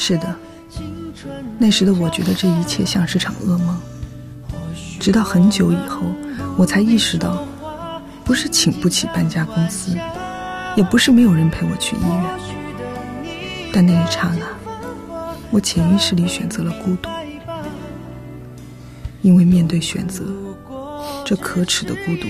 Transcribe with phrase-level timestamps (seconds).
[0.00, 0.32] 是的，
[1.58, 3.76] 那时的我觉得这一切像是场噩梦。
[5.00, 6.02] 直到很久以后，
[6.56, 7.44] 我才意识到，
[8.24, 9.96] 不是请不起搬家公司，
[10.76, 12.24] 也不是没有人陪我去医院。
[13.72, 14.46] 但那一刹那，
[15.50, 17.10] 我潜意识里选择了孤独，
[19.20, 20.24] 因为面对选择，
[21.24, 22.28] 这可耻的孤独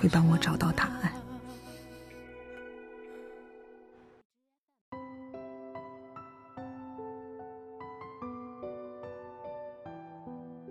[0.00, 1.12] 会帮我找到答案。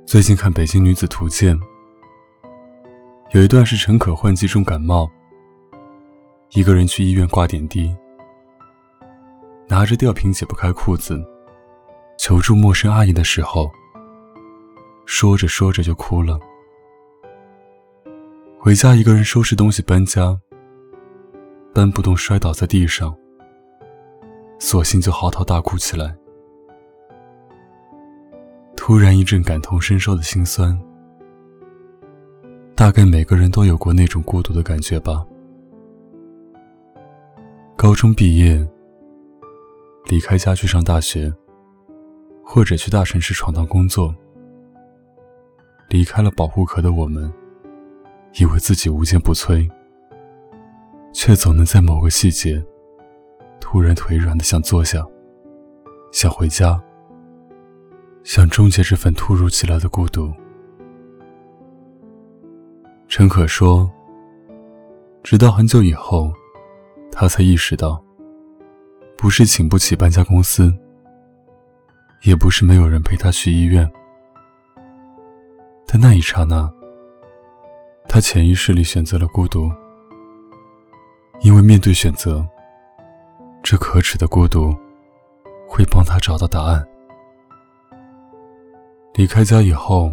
[0.10, 1.56] 最近看《北京女子图鉴》，
[3.30, 5.08] 有一段是陈可换季重感冒，
[6.54, 7.96] 一个人去医院挂点滴，
[9.68, 11.24] 拿着吊瓶解不开裤子，
[12.18, 13.70] 求助陌生阿姨的时候，
[15.06, 16.40] 说着说着就哭了。
[18.58, 20.36] 回家一个人收拾东西搬家，
[21.72, 23.16] 搬不动摔倒在地上，
[24.58, 26.19] 索性就嚎啕大哭起来。
[28.90, 30.76] 突然一阵感同身受的心酸，
[32.74, 35.24] 大概每个人都有过那种孤独的感觉吧。
[37.78, 38.68] 高中毕业，
[40.08, 41.32] 离开家去上大学，
[42.44, 44.12] 或者去大城市闯荡工作，
[45.90, 47.32] 离开了保护壳的我们，
[48.40, 49.70] 以为自己无坚不摧，
[51.14, 52.60] 却总能在某个细节，
[53.60, 55.06] 突然腿软的想坐下，
[56.12, 56.82] 想回家。
[58.30, 60.32] 想终结这份突如其来的孤独。
[63.08, 63.90] 陈可说
[65.24, 66.32] ：“直到很久以后，
[67.12, 68.00] 他才意识到，
[69.18, 70.72] 不是请不起搬家公司，
[72.22, 73.92] 也不是没有人陪他去医院。
[75.88, 76.72] 但那一刹那，
[78.08, 79.72] 他潜意识里选择了孤独，
[81.42, 82.48] 因为面对选择，
[83.64, 84.72] 这可耻的孤独
[85.68, 86.88] 会帮他找到答案。”
[89.20, 90.10] 离开家以后，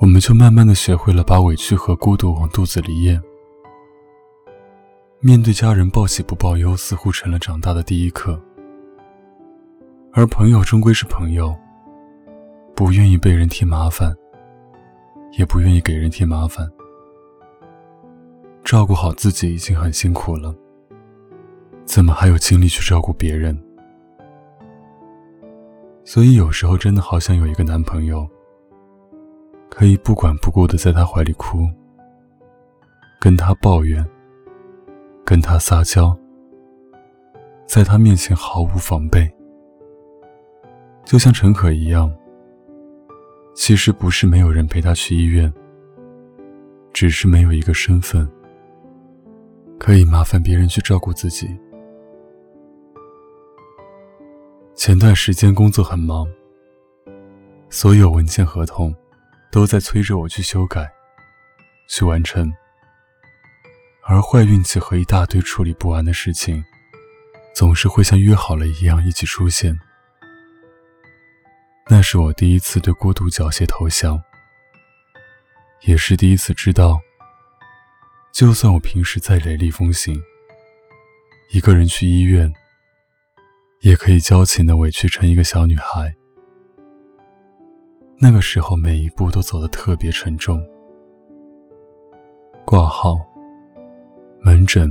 [0.00, 3.20] 我们就慢慢的学会了把委屈和孤独往肚子里咽。
[5.20, 8.40] 面对家人报喜不报忧，似乎成了长大的第一课。
[10.14, 11.54] 而朋友终归是朋友，
[12.74, 14.16] 不愿意被人添麻烦，
[15.36, 16.66] 也不愿意给人添麻烦。
[18.64, 20.54] 照顾好自己已经很辛苦了，
[21.84, 23.62] 怎么还有精力去照顾别人？
[26.04, 28.28] 所以有时候真的好想有一个男朋友，
[29.70, 31.68] 可以不管不顾的在他怀里哭，
[33.20, 34.04] 跟他抱怨，
[35.24, 36.16] 跟他撒娇，
[37.66, 39.32] 在他面前毫无防备，
[41.04, 42.12] 就像陈可一样。
[43.54, 45.52] 其实不是没有人陪他去医院，
[46.92, 48.26] 只是没有一个身份，
[49.78, 51.54] 可以麻烦别人去照顾自己。
[54.74, 56.26] 前段时间工作很忙，
[57.68, 58.94] 所有文件合同
[59.50, 60.90] 都在催着我去修改、
[61.88, 62.52] 去完成，
[64.02, 66.64] 而坏运气和一大堆处理不完的事情，
[67.54, 69.78] 总是会像约好了一样一起出现。
[71.88, 74.20] 那是我第一次对孤独缴械投降，
[75.82, 76.98] 也是第一次知道，
[78.32, 80.20] 就算我平时再雷厉风行，
[81.50, 82.52] 一个人去医院。
[83.82, 86.14] 也可以矫情的委屈成一个小女孩。
[88.16, 90.64] 那个时候，每一步都走得特别沉重。
[92.64, 93.18] 挂号、
[94.40, 94.88] 门诊、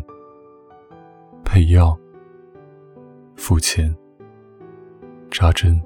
[1.46, 1.97] 配药、
[3.38, 3.96] 付钱、
[5.30, 5.81] 扎针，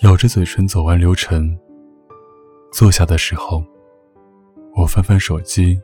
[0.00, 1.56] 咬着嘴唇走完流程。
[2.72, 3.64] 坐下的时候，
[4.74, 5.80] 我翻翻手机，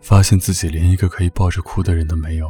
[0.00, 2.46] 发现自己连一个可以抱着哭的人都没有。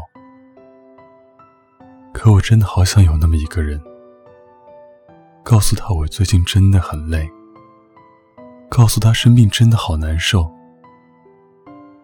[2.23, 3.83] 可我真的好想有那么一个人，
[5.43, 7.29] 告诉他我最近真的很累，
[8.71, 10.49] 告诉他生病真的好难受，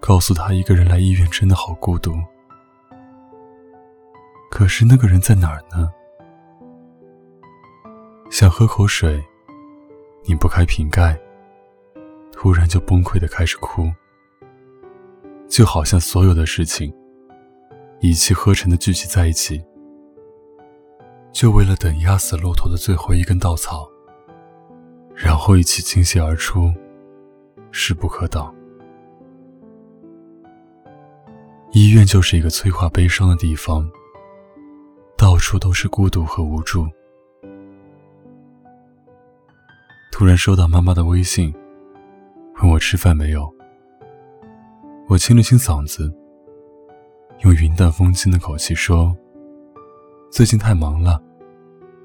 [0.00, 2.16] 告诉他一个人来医院真的好孤独。
[4.50, 5.88] 可是那个人在哪儿呢？
[8.28, 9.24] 想喝口水，
[10.24, 11.16] 拧不开瓶盖，
[12.32, 13.88] 突然就崩溃的开始哭，
[15.46, 16.92] 就好像所有的事情
[18.00, 19.64] 一气呵成的聚集在一起。
[21.38, 23.88] 就为了等压死骆驼的最后一根稻草，
[25.14, 26.74] 然后一起倾泻而出，
[27.70, 28.52] 势不可挡。
[31.70, 33.88] 医院就是一个催化悲伤的地方，
[35.16, 36.88] 到处都是孤独和无助。
[40.10, 41.54] 突然收到妈妈的微信，
[42.60, 43.48] 问我吃饭没有。
[45.06, 46.12] 我清了清嗓子，
[47.42, 49.16] 用云淡风轻的口气说
[50.32, 51.22] ：“最近太忙了，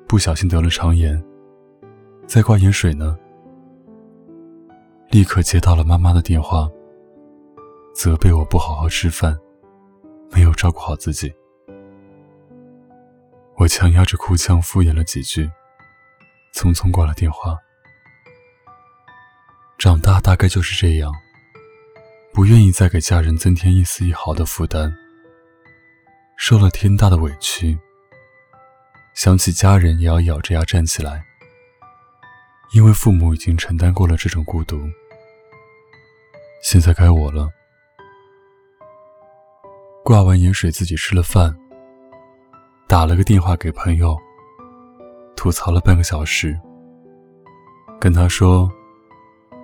[0.08, 1.22] 不小心得了肠炎，
[2.28, 3.18] 在挂盐水呢。
[5.10, 6.70] 立刻接到了妈妈的电话，
[7.94, 9.38] 责备我不好好吃饭，
[10.32, 11.34] 没有照顾好自己。
[13.56, 15.50] 我强压着哭腔敷衍了几句，
[16.56, 17.58] 匆匆挂了电话。
[19.78, 21.12] 长大大概就是这样，
[22.34, 24.92] 不愿意再给家人增添一丝一毫的负担。
[26.36, 27.78] 受了天大的委屈，
[29.13, 31.24] 想起家人也要咬着牙站起来，
[32.74, 34.81] 因为父母已经承担过了这种孤独，
[36.63, 37.48] 现在该我了。
[40.04, 41.56] 挂完盐水，自己吃了饭，
[42.88, 44.18] 打了个电话给朋友，
[45.36, 46.60] 吐槽了半个小时，
[48.01, 48.69] 跟他说：“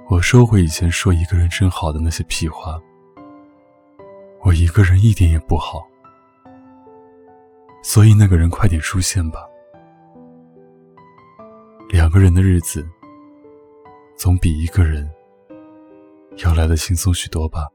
[0.09, 2.79] 我收回以前说一个人真好的那些屁话，
[4.41, 5.85] 我一个人一点也不好。”
[7.81, 9.47] 所以那个人快点出现吧。
[11.89, 12.87] 两个人的日子，
[14.15, 15.09] 总比一个人
[16.43, 17.67] 要来的轻松许多吧。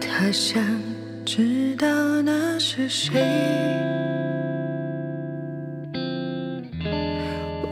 [0.00, 0.87] 他想。
[1.30, 1.86] 知道
[2.22, 3.20] 那是谁？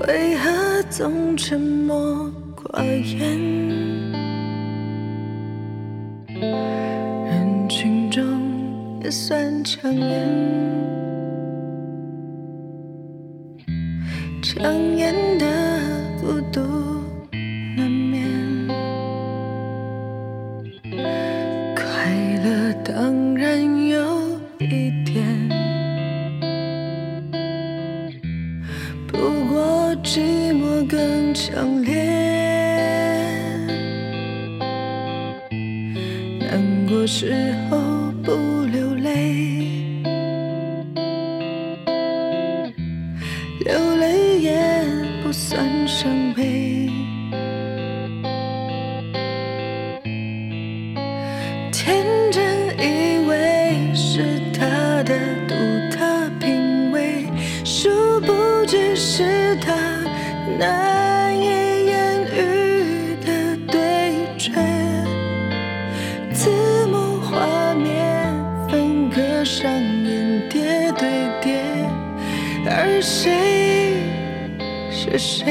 [0.06, 3.40] 为何总沉默寡言？
[7.24, 10.28] 人群中也算抢眼，
[14.42, 15.14] 抢眼
[29.16, 31.94] 不过寂寞更强烈
[36.38, 37.95] 难过时候
[60.58, 64.52] 难以言喻的对决，
[66.32, 68.34] 字幕画面
[68.68, 71.62] 分割上演叠对叠，
[72.64, 74.00] 而谁
[74.90, 75.44] 是谁？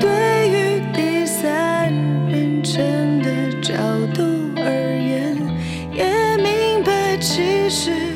[0.00, 1.92] 对于第三
[2.28, 3.30] 人称的
[3.60, 3.74] 角
[4.12, 4.22] 度
[4.56, 5.36] 而言，
[5.92, 8.11] 也明白其实。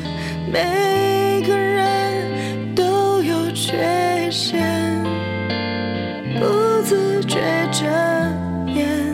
[0.52, 4.62] 每个人都有缺陷，
[6.38, 7.40] 不自觉
[7.72, 7.84] 遮
[8.66, 9.12] 掩，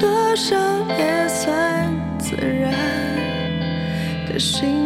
[0.00, 0.56] 多少
[0.98, 2.72] 也算自然。
[4.32, 4.79] 的心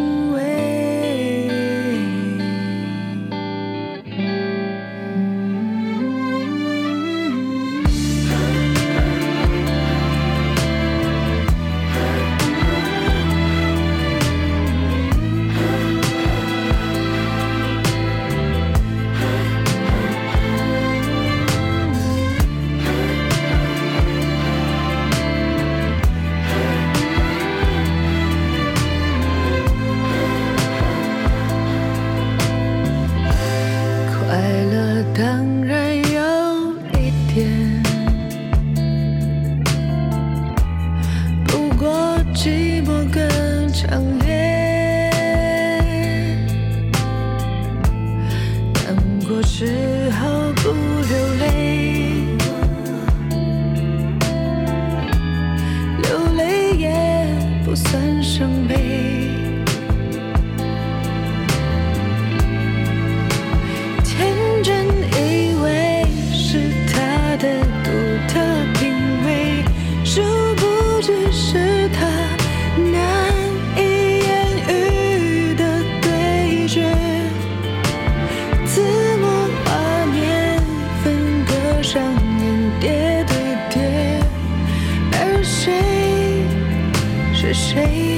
[87.55, 88.14] 谁？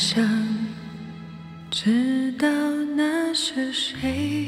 [0.00, 0.26] 想
[1.70, 2.48] 知道
[2.96, 4.39] 那是谁。